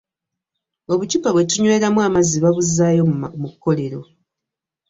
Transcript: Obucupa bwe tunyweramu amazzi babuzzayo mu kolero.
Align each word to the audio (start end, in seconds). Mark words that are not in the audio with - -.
Obucupa 0.93 1.29
bwe 1.31 1.45
tunyweramu 1.49 1.99
amazzi 2.07 2.37
babuzzayo 2.43 3.03
mu 3.41 3.49
kolero. 3.63 4.01